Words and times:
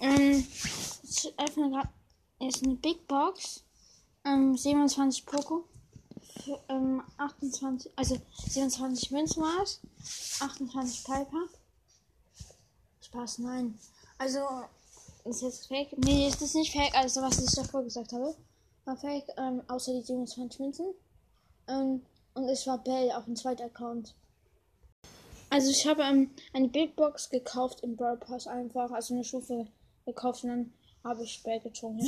Ähm, 0.00 0.46
ich 1.02 1.34
öffne 1.38 1.70
gerade 1.70 1.88
jetzt 2.40 2.64
eine 2.64 2.74
Big 2.74 3.06
Box. 3.06 3.64
Ähm, 4.24 4.56
27 4.56 5.24
Poco. 5.24 5.64
Für, 6.44 6.60
ähm, 6.68 7.02
28, 7.16 7.90
also 7.96 8.20
27 8.48 9.10
Münzen 9.10 9.42
war 9.42 9.62
es. 9.62 9.80
28 10.40 11.04
Piper. 11.04 11.48
Spaß, 13.00 13.38
nein. 13.38 13.78
Also, 14.18 14.40
ist 15.24 15.42
jetzt 15.42 15.68
fake? 15.68 15.96
Nee, 15.98 16.28
ist 16.28 16.42
das 16.42 16.54
nicht 16.54 16.72
fake. 16.72 16.94
Also, 16.94 17.22
was 17.22 17.38
ich 17.38 17.50
davor 17.54 17.82
gesagt 17.82 18.12
habe, 18.12 18.34
war 18.84 18.96
fake. 18.96 19.28
Ähm, 19.36 19.62
außer 19.68 19.92
die 19.94 20.02
27 20.02 20.60
Münzen. 20.60 20.86
Ähm, 21.68 22.02
und 22.34 22.48
es 22.48 22.66
war 22.66 22.78
Bell 22.78 23.10
auf 23.12 23.24
dem 23.24 23.36
zweiten 23.36 23.62
Account. 23.62 24.14
Also, 25.50 25.70
ich 25.70 25.86
habe 25.86 26.02
ähm, 26.02 26.30
eine 26.52 26.68
Big 26.68 26.96
Box 26.96 27.30
gekauft 27.30 27.80
im 27.82 27.96
Brawl 27.96 28.18
Pass 28.18 28.46
einfach. 28.46 28.90
Also, 28.90 29.14
eine 29.14 29.24
Stufe 29.24 29.68
gekauft 30.06 30.44
und 30.44 30.50
dann 30.50 30.72
habe 31.04 31.22
ich 31.22 31.42
Bell 31.42 31.60
gezogen. 31.60 32.00